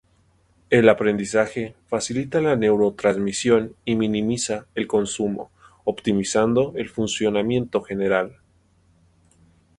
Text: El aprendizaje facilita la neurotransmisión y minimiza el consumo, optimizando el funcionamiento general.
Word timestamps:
El 0.71 0.89
aprendizaje 0.89 1.75
facilita 1.85 2.41
la 2.41 2.55
neurotransmisión 2.55 3.75
y 3.85 3.95
minimiza 3.95 4.65
el 4.73 4.87
consumo, 4.87 5.51
optimizando 5.85 6.73
el 6.75 6.89
funcionamiento 6.89 7.83
general. 7.83 8.39